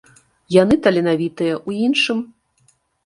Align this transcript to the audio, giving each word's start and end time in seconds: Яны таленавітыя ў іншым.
Яны 0.61 0.75
таленавітыя 0.87 1.55
ў 1.67 1.91
іншым. 1.91 2.25